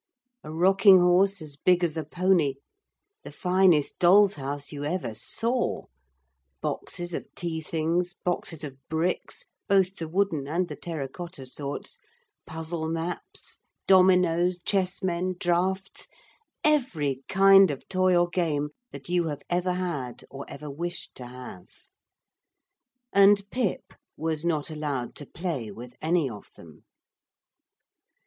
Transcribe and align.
A 0.43 0.51
rocking 0.51 0.99
horse 0.99 1.43
as 1.43 1.55
big 1.55 1.83
as 1.83 1.95
a 1.95 2.03
pony, 2.03 2.55
the 3.23 3.31
finest 3.31 3.99
dolls' 3.99 4.33
house 4.33 4.71
you 4.71 4.83
ever 4.83 5.13
saw, 5.13 5.83
boxes 6.59 7.13
of 7.13 7.27
tea 7.35 7.61
things, 7.61 8.15
boxes 8.25 8.63
of 8.63 8.77
bricks 8.89 9.43
both 9.69 9.97
the 9.97 10.07
wooden 10.07 10.47
and 10.47 10.67
the 10.69 10.75
terra 10.75 11.07
cotta 11.07 11.45
sorts 11.45 11.99
puzzle 12.47 12.87
maps, 12.89 13.59
dominoes, 13.85 14.59
chessmen, 14.65 15.35
draughts, 15.39 16.07
every 16.63 17.21
kind 17.29 17.69
of 17.69 17.87
toy 17.87 18.17
or 18.17 18.27
game 18.27 18.69
that 18.91 19.07
you 19.07 19.25
have 19.25 19.43
ever 19.51 19.73
had 19.73 20.25
or 20.31 20.47
ever 20.49 20.71
wished 20.71 21.13
to 21.13 21.27
have. 21.27 21.67
And 23.13 23.47
Pip 23.51 23.93
was 24.17 24.43
not 24.43 24.71
allowed 24.71 25.13
to 25.17 25.27
play 25.27 25.69
with 25.69 25.95
any 26.01 26.27
of 26.27 26.51
them. 26.55 26.85